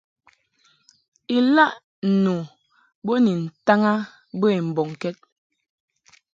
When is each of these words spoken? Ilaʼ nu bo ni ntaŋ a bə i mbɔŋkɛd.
Ilaʼ 1.37 1.73
nu 2.23 2.33
bo 3.05 3.13
ni 3.23 3.31
ntaŋ 3.45 3.81
a 3.91 3.93
bə 4.39 4.47
i 4.57 4.61
mbɔŋkɛd. 4.69 5.15